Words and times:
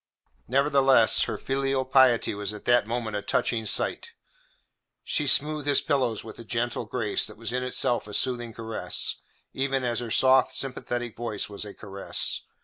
Nevertheless 0.47 1.25
her 1.25 1.37
filial 1.37 1.85
piety 1.85 2.33
was 2.33 2.53
at 2.53 2.65
that 2.65 2.87
moment 2.87 3.15
a 3.17 3.21
touching 3.21 3.67
sight. 3.67 4.13
She 5.03 5.27
smoothed 5.27 5.67
his 5.67 5.79
pillows 5.79 6.23
with 6.23 6.39
a 6.39 6.43
gentle 6.43 6.85
grace 6.85 7.27
that 7.27 7.37
was 7.37 7.53
in 7.53 7.61
itself 7.61 8.07
a 8.07 8.15
soothing 8.15 8.51
caress, 8.51 9.17
even 9.53 9.83
as 9.83 9.99
her 9.99 10.09
soft 10.09 10.53
sympathetic 10.55 11.15
voice 11.15 11.49
was 11.49 11.65
a 11.65 11.75
caress. 11.75 12.41